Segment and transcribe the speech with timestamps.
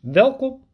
[0.00, 0.64] Welkom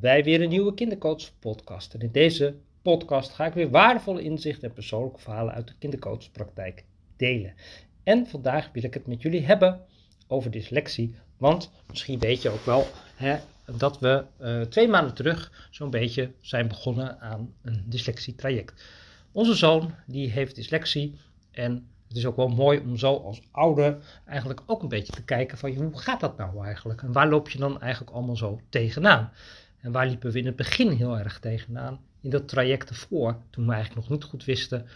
[0.00, 1.94] bij weer een nieuwe Kindercoach podcast.
[1.94, 6.84] En in deze podcast ga ik weer waardevolle inzichten en persoonlijke verhalen uit de kindercoachpraktijk
[7.16, 7.54] delen.
[8.02, 9.80] En vandaag wil ik het met jullie hebben
[10.26, 11.14] over dyslexie.
[11.36, 12.86] Want misschien weet je ook wel
[13.16, 13.36] hè,
[13.76, 18.84] dat we uh, twee maanden terug zo'n beetje zijn begonnen aan een dyslexietraject.
[19.32, 21.18] Onze zoon die heeft dyslexie
[21.50, 23.96] en het is ook wel mooi om zo als ouder
[24.26, 27.02] eigenlijk ook een beetje te kijken van hoe gaat dat nou eigenlijk?
[27.02, 29.32] En waar loop je dan eigenlijk allemaal zo tegenaan?
[29.80, 32.00] En waar liepen we in het begin heel erg tegenaan?
[32.20, 34.86] In dat traject ervoor, toen we eigenlijk nog niet goed wisten,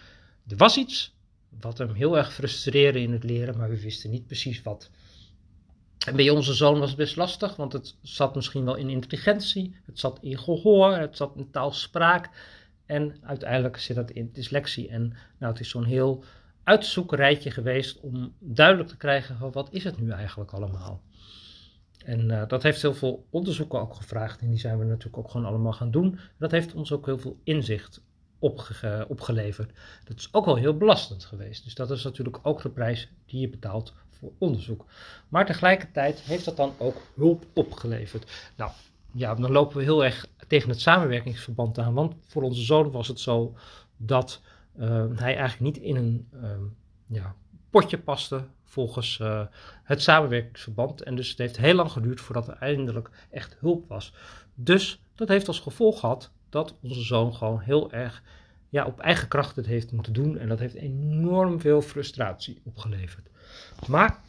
[0.49, 1.15] er was iets
[1.61, 4.91] wat hem heel erg frustreerde in het leren, maar we wisten niet precies wat.
[6.07, 9.77] En bij onze zoon was het best lastig, want het zat misschien wel in intelligentie,
[9.87, 12.31] het zat in gehoor, het zat in taalspraak
[12.87, 14.89] en uiteindelijk zit dat in dyslexie.
[14.89, 16.25] En nou, het is zo'n heel
[16.69, 21.03] uitzoekrijtje geweest om duidelijk te krijgen van wat is het nu eigenlijk allemaal.
[22.05, 25.31] En uh, dat heeft heel veel onderzoeken ook gevraagd en die zijn we natuurlijk ook
[25.31, 26.19] gewoon allemaal gaan doen.
[26.39, 28.03] Dat heeft ons ook heel veel inzicht
[28.39, 29.73] opge opgeleverd.
[30.05, 31.65] Dat is ook wel heel belastend geweest.
[31.65, 34.85] Dus dat is natuurlijk ook de prijs die je betaalt voor onderzoek.
[35.29, 38.53] Maar tegelijkertijd heeft dat dan ook hulp opgeleverd.
[38.57, 38.71] Nou,
[39.13, 41.95] ja, dan lopen we heel erg tegen het samenwerkingsverband aan.
[41.95, 43.57] Want voor onze zoon was het zo
[43.97, 44.41] dat
[45.15, 46.51] hij eigenlijk niet in een uh,
[47.07, 47.35] ja,
[47.71, 49.47] potje paste volgens uh,
[49.83, 51.03] het samenwerkingsverband.
[51.03, 54.15] En dus het heeft heel lang geduurd voordat er eindelijk echt hulp was.
[54.55, 58.23] Dus dat heeft als gevolg gehad dat onze zoon gewoon heel erg
[58.69, 60.39] ja, op eigen kracht het heeft moeten doen.
[60.39, 63.29] En dat heeft enorm veel frustratie opgeleverd.
[63.87, 64.21] Maar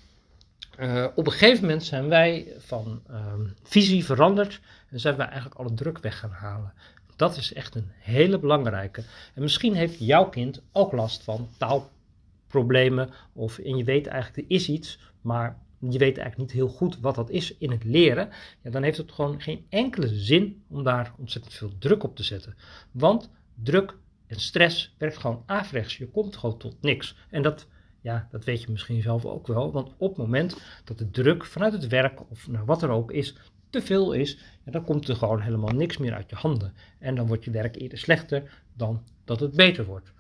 [0.80, 3.33] uh, op een gegeven moment zijn wij van uh,
[3.64, 6.73] visie veranderd en zijn wij eigenlijk alle druk weg gaan halen.
[7.20, 9.03] Dat is echt een hele belangrijke.
[9.34, 13.09] En misschien heeft jouw kind ook last van taalproblemen.
[13.34, 17.00] Of en je weet eigenlijk, er is iets, maar je weet eigenlijk niet heel goed
[17.00, 18.30] wat dat is in het leren.
[18.61, 22.23] Ja, dan heeft het gewoon geen enkele zin om daar ontzettend veel druk op te
[22.23, 22.56] zetten.
[22.92, 25.98] Want druk en stress werkt gewoon averechts.
[25.98, 27.16] Je komt gewoon tot niks.
[27.30, 27.67] En dat,
[28.02, 29.72] ja, dat weet je misschien zelf ook wel.
[29.72, 33.11] Want op het moment dat de druk vanuit het werk of nou, wat er ook
[33.11, 33.36] is,
[33.69, 36.73] te veel is, dan komt er gewoon helemaal niks meer uit je handen.
[36.99, 40.11] En dan wordt je werk eerder slechter dan dat het beter wordt.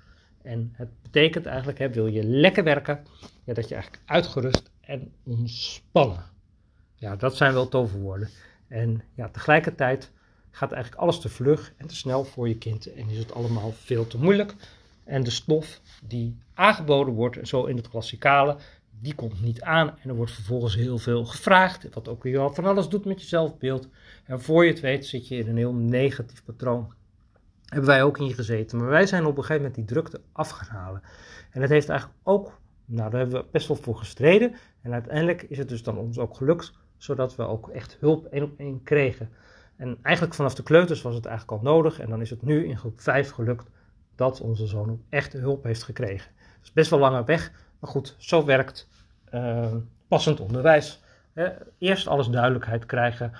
[0.41, 3.05] En het betekent eigenlijk, hè, wil je lekker werken,
[3.43, 6.23] ja, dat je eigenlijk uitgerust en ontspannen.
[6.95, 8.29] Ja, dat zijn wel toverwoorden.
[8.67, 10.11] En ja, tegelijkertijd
[10.51, 13.71] gaat eigenlijk alles te vlug en te snel voor je kind en is het allemaal
[13.71, 14.55] veel te moeilijk.
[15.03, 18.57] En de stof die aangeboden wordt, zo in het klassikale,
[19.01, 22.65] die komt niet aan en er wordt vervolgens heel veel gevraagd, wat ook weer van
[22.65, 23.89] alles doet met je zelfbeeld.
[24.25, 26.93] En voor je het weet zit je in een heel negatief patroon.
[27.65, 30.99] Hebben wij ook ingezeten, maar wij zijn op een gegeven moment die drukte afgehaald.
[31.51, 34.55] En dat heeft eigenlijk ook, nou daar hebben we best wel voor gestreden.
[34.81, 38.43] En uiteindelijk is het dus dan ons ook gelukt, zodat we ook echt hulp één
[38.43, 39.29] op één kregen.
[39.75, 41.99] En eigenlijk vanaf de kleuters was het eigenlijk al nodig.
[41.99, 43.69] En dan is het nu in groep 5 gelukt
[44.15, 46.31] dat onze zoon ook echt hulp heeft gekregen.
[46.37, 48.87] Het is best wel lange weg, maar goed, zo werkt
[49.33, 49.75] uh,
[50.07, 51.01] passend onderwijs.
[51.77, 53.31] eerst alles duidelijkheid krijgen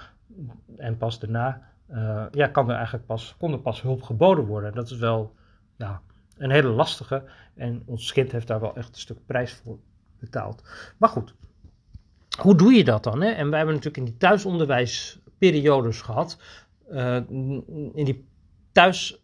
[0.77, 4.73] en pas daarna uh, ja, kan er eigenlijk pas, kon er pas hulp geboden worden.
[4.73, 5.35] Dat is wel
[5.77, 6.01] ja,
[6.37, 7.23] een hele lastige
[7.55, 9.77] en ons kind heeft daar wel echt een stuk prijs voor
[10.19, 10.63] betaald.
[10.97, 11.33] Maar goed,
[12.41, 13.21] hoe doe je dat dan?
[13.21, 13.29] Hè?
[13.29, 16.37] En wij hebben natuurlijk in die thuisonderwijsperiodes gehad,
[16.91, 17.15] uh,
[17.93, 18.27] in die
[18.71, 19.23] thuis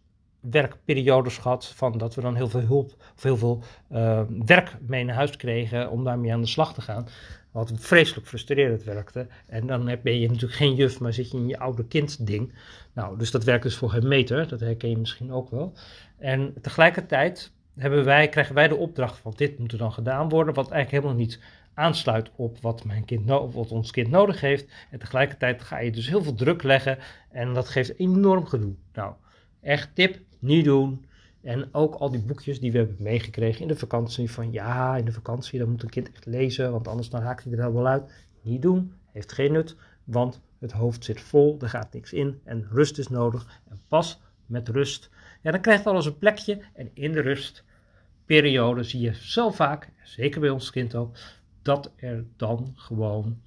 [0.50, 3.62] werkperiodes gehad van dat we dan heel veel hulp of heel veel
[3.92, 7.08] uh, werk mee naar huis kregen om daarmee aan de slag te gaan.
[7.50, 9.26] Wat vreselijk frustrerend werkte.
[9.46, 12.52] En dan ben je natuurlijk geen juf, maar zit je in je oude kind ding.
[12.92, 14.48] Nou, dus dat werkt dus voor geen meter.
[14.48, 15.72] Dat herken je misschien ook wel.
[16.18, 20.54] En tegelijkertijd hebben wij, krijgen wij de opdracht van dit moet er dan gedaan worden.
[20.54, 21.40] Wat eigenlijk helemaal niet
[21.74, 24.72] aansluit op wat, mijn kind wat ons kind nodig heeft.
[24.90, 26.98] En tegelijkertijd ga je dus heel veel druk leggen.
[27.30, 28.74] En dat geeft enorm gedoe.
[28.92, 29.14] Nou,
[29.60, 31.04] echt tip, niet doen.
[31.42, 34.30] En ook al die boekjes die we hebben meegekregen in de vakantie.
[34.30, 37.44] Van ja, in de vakantie dan moet een kind echt lezen, want anders dan haakt
[37.44, 38.12] hij er helemaal uit.
[38.42, 42.66] Niet doen, heeft geen nut, want het hoofd zit vol, er gaat niks in en
[42.70, 43.60] rust is nodig.
[43.68, 45.10] En pas met rust,
[45.42, 46.60] ja, dan krijgt alles een plekje.
[46.74, 51.16] En in de rustperiode zie je zo vaak, zeker bij ons kind ook,
[51.62, 53.40] dat er dan gewoon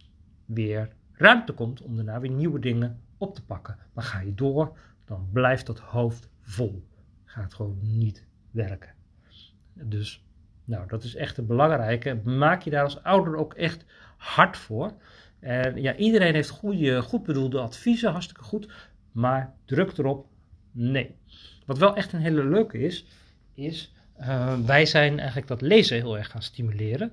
[0.45, 3.77] weer ruimte komt om daarna weer nieuwe dingen op te pakken.
[3.93, 6.83] Maar ga je door, dan blijft dat hoofd vol.
[7.29, 8.93] Gaat gewoon niet werken.
[9.73, 10.23] Dus,
[10.65, 12.21] nou, dat is echt een belangrijke.
[12.23, 13.85] Maak je daar als ouder ook echt
[14.17, 14.93] hard voor.
[15.39, 18.71] En ja, iedereen heeft goede, goed bedoelde adviezen, hartstikke goed.
[19.11, 20.27] Maar druk erop,
[20.71, 21.15] nee.
[21.65, 23.05] Wat wel echt een hele leuke is,
[23.53, 27.11] is uh, wij zijn eigenlijk dat lezen heel erg gaan stimuleren.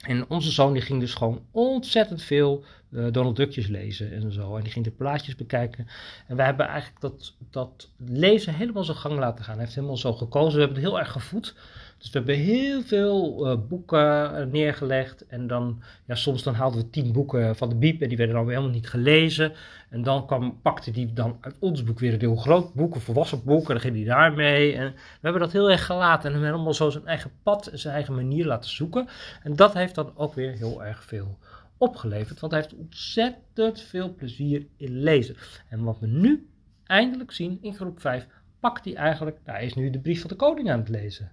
[0.00, 4.56] En onze zoon die ging dus gewoon ontzettend veel uh, Donald Duckjes lezen en zo.
[4.56, 5.86] En die ging de plaatjes bekijken.
[6.26, 9.54] En wij hebben eigenlijk dat, dat lezen helemaal zijn gang laten gaan.
[9.54, 10.54] Hij heeft helemaal zo gekozen.
[10.54, 11.54] We hebben het heel erg gevoed.
[11.98, 15.26] Dus we hebben heel veel uh, boeken neergelegd.
[15.26, 18.36] En dan, ja, soms dan haalden we tien boeken van de biep en die werden
[18.36, 19.52] dan weer helemaal niet gelezen.
[19.90, 23.00] En dan kwam, pakte die dan uit ons boek weer een heel groot boek, een
[23.00, 23.60] volwassen boek.
[23.60, 24.74] En dan ging hij daarmee.
[24.74, 26.28] En we hebben dat heel erg gelaten.
[26.28, 29.08] En hem helemaal zo zijn eigen pad en zijn eigen manier laten zoeken.
[29.42, 31.38] En dat heeft dan ook weer heel erg veel
[31.78, 32.40] opgeleverd.
[32.40, 35.36] Want hij heeft ontzettend veel plezier in lezen.
[35.68, 36.48] En wat we nu
[36.84, 38.26] eindelijk zien in groep 5,
[38.60, 41.30] pakt hij eigenlijk, hij is nu de brief van de koning aan het lezen.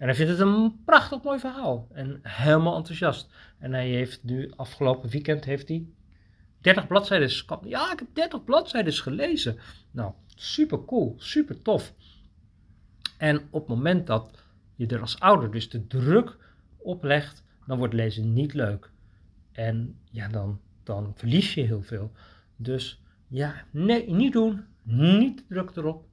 [0.00, 1.88] En hij vindt het een prachtig mooi verhaal.
[1.92, 3.32] En helemaal enthousiast.
[3.58, 5.86] En hij heeft nu, afgelopen weekend, heeft hij
[6.60, 7.30] 30 bladzijden.
[7.62, 9.58] Ja, ik heb 30 bladzijden gelezen.
[9.90, 11.94] Nou, super cool, super tof.
[13.18, 14.42] En op het moment dat
[14.74, 16.36] je er als ouder dus de druk
[16.76, 18.90] op legt, dan wordt lezen niet leuk.
[19.52, 22.12] En ja, dan, dan verlies je heel veel.
[22.56, 24.64] Dus ja, nee, niet doen.
[24.82, 26.04] Niet druk erop.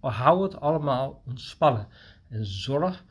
[0.00, 1.88] Hou het allemaal ontspannen.
[2.28, 3.04] En zorg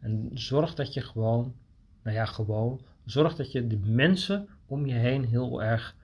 [0.00, 1.54] en zorg dat je gewoon,
[2.02, 5.94] nou ja, gewoon, zorg dat je de mensen om je heen heel erg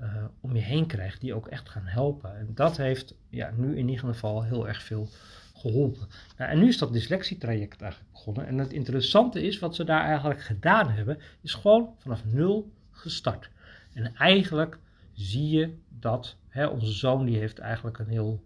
[0.00, 2.38] uh, om je heen krijgt, die ook echt gaan helpen.
[2.38, 5.08] En dat heeft ja, nu in ieder geval heel erg veel
[5.54, 6.08] geholpen.
[6.36, 8.46] Nou, en nu is dat dyslexietraject eigenlijk begonnen.
[8.46, 13.50] En het interessante is, wat ze daar eigenlijk gedaan hebben, is gewoon vanaf nul gestart.
[13.92, 14.78] En eigenlijk
[15.12, 18.42] zie je dat hè, onze zoon, die heeft eigenlijk een heel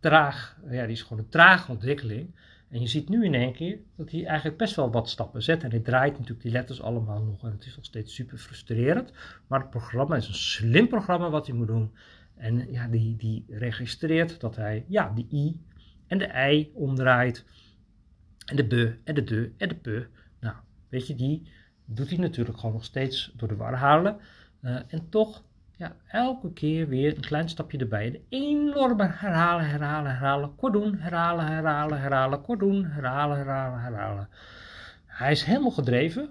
[0.00, 2.34] traag, ja, die is gewoon een trage ontwikkeling.
[2.70, 5.62] En je ziet nu in één keer dat hij eigenlijk best wel wat stappen zet.
[5.62, 7.44] En hij draait natuurlijk die letters allemaal nog.
[7.44, 9.12] En het is nog steeds super frustrerend.
[9.46, 11.94] Maar het programma is een slim programma wat hij moet doen.
[12.34, 15.60] En ja, die, die registreert dat hij ja, de i
[16.06, 17.44] en de i omdraait.
[18.44, 20.06] En de be en de de en de pe.
[20.40, 20.56] Nou,
[20.88, 21.50] weet je, die
[21.84, 24.16] doet hij natuurlijk gewoon nog steeds door de war halen.
[24.62, 25.44] Uh, en toch
[25.80, 28.06] ja, elke keer weer een klein stapje erbij.
[28.06, 30.54] Een enorme herhalen, herhalen, herhalen.
[30.54, 32.42] Kort doen, herhalen, herhalen, herhalen.
[32.42, 34.28] Kort doen, herhalen, herhalen, herhalen.
[35.06, 36.30] Hij is helemaal gedreven,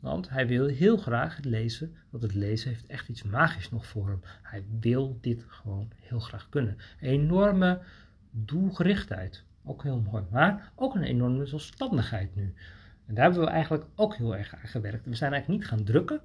[0.00, 1.96] want hij wil heel graag het lezen.
[2.10, 4.20] Want het lezen heeft echt iets magisch nog voor hem.
[4.42, 6.76] Hij wil dit gewoon heel graag kunnen.
[7.00, 7.80] Enorme
[8.30, 9.44] doelgerichtheid.
[9.64, 10.24] Ook heel mooi.
[10.30, 12.54] Maar ook een enorme zelfstandigheid nu.
[13.06, 15.04] En daar hebben we eigenlijk ook heel erg aan gewerkt.
[15.04, 16.20] We zijn eigenlijk niet gaan drukken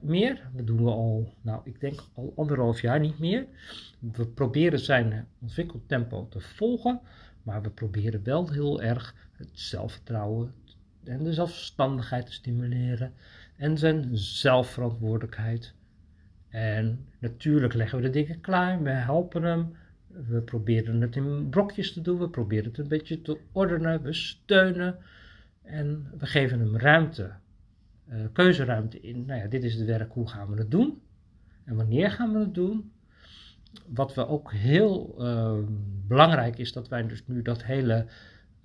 [0.00, 0.50] meer.
[0.54, 3.46] Dat doen we al, nou, ik denk al anderhalf jaar niet meer.
[3.98, 7.00] We proberen zijn ontwikkeltempo te volgen,
[7.42, 10.54] maar we proberen wel heel erg het zelfvertrouwen
[11.04, 13.12] en de zelfstandigheid te stimuleren
[13.56, 15.74] en zijn zelfverantwoordelijkheid.
[16.48, 19.76] En natuurlijk leggen we de dingen klaar, we helpen hem.
[20.06, 24.12] We proberen het in brokjes te doen, we proberen het een beetje te ordenen, we
[24.12, 24.96] steunen
[25.62, 27.32] en we geven hem ruimte
[28.12, 29.24] uh, keuzeruimte in.
[29.26, 31.02] Nou ja, dit is het werk, hoe gaan we het doen?
[31.64, 32.92] En wanneer gaan we het doen?
[33.86, 35.58] Wat we ook heel uh,
[36.06, 38.06] belangrijk is, dat wij dus nu dat hele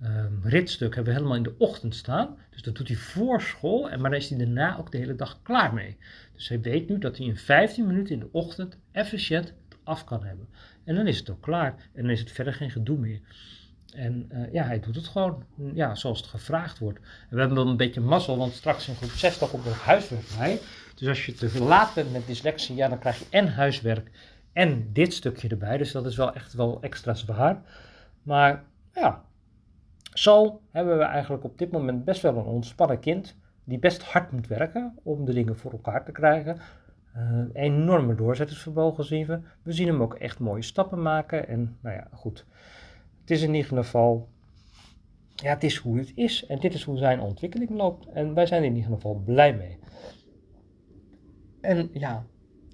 [0.02, 2.36] uh, ritstuk hebben helemaal in de ochtend staan.
[2.50, 5.14] Dus dat doet hij voor school, en maar dan is hij daarna ook de hele
[5.14, 5.96] dag klaar mee.
[6.34, 10.24] Dus hij weet nu dat hij in 15 minuten in de ochtend efficiënt af kan
[10.24, 10.48] hebben.
[10.84, 11.74] En dan is het ook klaar.
[11.92, 13.20] En dan is het verder geen gedoe meer.
[13.94, 15.44] En uh, ja, hij doet het gewoon
[15.74, 16.98] ja, zoals het gevraagd wordt.
[17.30, 20.60] We hebben wel een beetje mazzel, want straks in groep 6 komt er huiswerk bij.
[20.94, 24.10] Dus als je te laat bent met dyslexie, ja, dan krijg je en huiswerk
[24.52, 25.76] en dit stukje erbij.
[25.76, 27.62] Dus dat is wel echt wel extra zwaar.
[28.22, 28.64] Maar
[28.94, 29.24] ja,
[30.12, 33.36] zo hebben we eigenlijk op dit moment best wel een ontspannen kind.
[33.64, 36.58] Die best hard moet werken om de dingen voor elkaar te krijgen.
[37.16, 39.40] Uh, enorme doorzettingsvermogen zien we.
[39.62, 41.48] We zien hem ook echt mooie stappen maken.
[41.48, 42.46] En nou ja, goed.
[43.28, 44.28] Het is in ieder geval,
[45.34, 46.46] ja, het is hoe het is.
[46.46, 48.06] En dit is hoe zijn ontwikkeling loopt.
[48.06, 49.78] En wij zijn in ieder geval blij mee.
[51.60, 52.26] En ja,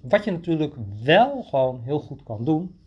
[0.02, 2.78] wat je natuurlijk wel gewoon heel goed kan doen,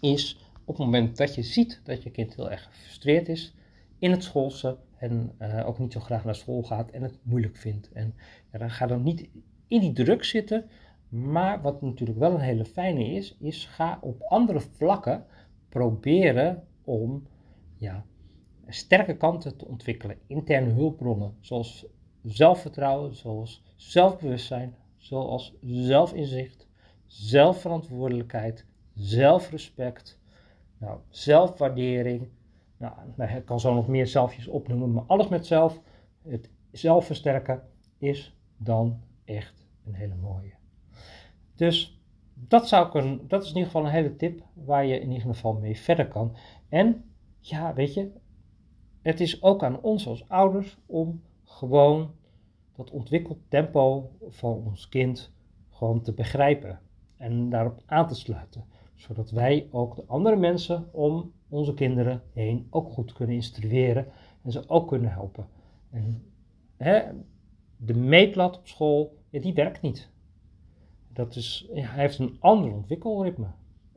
[0.00, 3.54] is op het moment dat je ziet dat je kind heel erg gefrustreerd is
[3.98, 7.56] in het schoolse en uh, ook niet zo graag naar school gaat en het moeilijk
[7.56, 7.92] vindt.
[7.92, 8.14] En
[8.50, 9.28] dan ga dan niet
[9.66, 10.68] in die druk zitten,
[11.08, 15.26] maar wat natuurlijk wel een hele fijne is, is ga op andere vlakken
[15.70, 17.26] proberen om
[17.76, 18.04] ja,
[18.66, 20.18] sterke kanten te ontwikkelen.
[20.26, 21.86] Interne hulpbronnen, zoals
[22.22, 26.68] zelfvertrouwen, zoals zelfbewustzijn, zoals zelfinzicht,
[27.06, 30.20] zelfverantwoordelijkheid, zelfrespect,
[30.78, 32.28] nou, zelfwaardering.
[32.76, 35.80] Nou, nou, ik kan zo nog meer zelfjes opnoemen, maar alles met zelf,
[36.22, 37.62] het zelf versterken,
[37.98, 40.54] is dan echt een hele mooie.
[41.54, 41.99] Dus
[42.48, 45.10] dat, zou ik een, dat is in ieder geval een hele tip waar je in
[45.10, 46.36] ieder geval mee verder kan.
[46.68, 47.04] En
[47.38, 48.10] ja, weet je,
[49.02, 52.10] het is ook aan ons als ouders om gewoon
[52.76, 55.32] dat ontwikkeltempo van ons kind
[55.70, 56.80] gewoon te begrijpen
[57.16, 58.64] en daarop aan te sluiten.
[58.94, 64.06] Zodat wij ook de andere mensen om onze kinderen heen ook goed kunnen instrueren
[64.42, 65.48] en ze ook kunnen helpen.
[65.90, 66.22] En
[66.76, 67.02] hè,
[67.76, 70.10] de meetlat op school, die werkt niet.
[71.20, 73.46] Dat is, hij heeft een ander ontwikkelritme.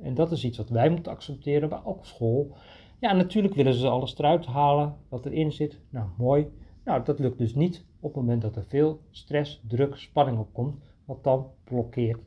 [0.01, 2.55] En dat is iets wat wij moeten accepteren, ook op school.
[2.99, 5.79] Ja, natuurlijk willen ze alles eruit halen wat erin zit.
[5.89, 6.47] Nou, mooi.
[6.83, 10.53] Nou, dat lukt dus niet op het moment dat er veel stress, druk, spanning op
[10.53, 10.81] komt.
[11.05, 12.21] Want dan blokkeert.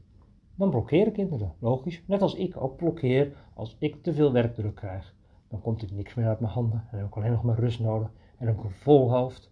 [0.54, 2.02] Dan blokkeren kinderen, logisch.
[2.06, 5.14] Net als ik ook blokkeer als ik te veel werkdruk krijg.
[5.48, 6.78] Dan komt er niks meer uit mijn handen.
[6.78, 8.10] En dan heb ik alleen nog maar rust nodig.
[8.38, 9.50] En ik een vol hoofd.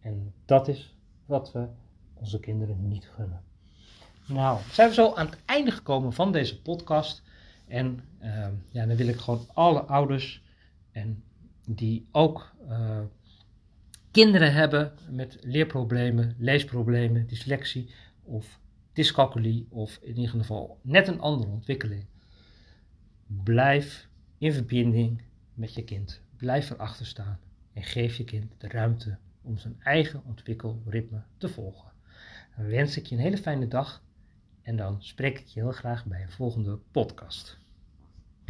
[0.00, 1.68] En dat is wat we
[2.14, 3.42] onze kinderen niet gunnen.
[4.26, 7.22] Nou, zijn we zo aan het einde gekomen van deze podcast.
[7.66, 10.42] En uh, ja, dan wil ik gewoon alle ouders
[10.92, 11.22] en
[11.66, 13.00] die ook uh,
[14.10, 17.90] kinderen hebben met leerproblemen, leesproblemen, dyslexie
[18.22, 18.58] of
[18.92, 22.06] dyscalculie of in ieder geval net een andere ontwikkeling.
[23.26, 25.22] Blijf in verbinding
[25.54, 26.20] met je kind.
[26.36, 27.38] Blijf erachter staan
[27.72, 31.92] en geef je kind de ruimte om zijn eigen ontwikkelritme te volgen.
[32.56, 34.02] Dan wens ik je een hele fijne dag
[34.64, 37.63] en dan spreek ik je heel graag bij een volgende podcast.